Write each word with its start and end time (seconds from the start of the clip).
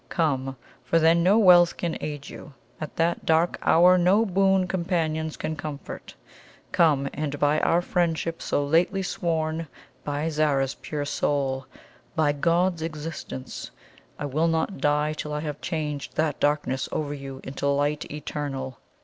Come; 0.09 0.57
for 0.83 0.97
then 0.97 1.21
no 1.21 1.37
wealth 1.37 1.77
can 1.77 1.95
aid 2.01 2.27
you 2.27 2.55
at 2.79 2.95
that 2.95 3.23
dark 3.23 3.59
hour 3.61 3.99
no 3.99 4.25
boon 4.25 4.65
companions 4.67 5.37
can 5.37 5.55
comfort. 5.55 6.15
Come; 6.71 7.07
and 7.13 7.37
by 7.37 7.59
our 7.59 7.83
friendship 7.83 8.41
so 8.41 8.65
lately 8.65 9.03
sworn 9.03 9.67
by 10.03 10.27
Zara's 10.29 10.73
pure 10.73 11.05
soul 11.05 11.67
by 12.15 12.31
God's 12.31 12.81
existence, 12.81 13.69
I 14.17 14.25
will 14.25 14.47
not 14.47 14.79
die 14.79 15.13
till 15.13 15.33
I 15.33 15.41
have 15.41 15.61
changed 15.61 16.15
that 16.15 16.39
darkness 16.39 16.89
over 16.91 17.13
you 17.13 17.39
into 17.43 17.67
light 17.67 18.11
eternal! 18.11 18.79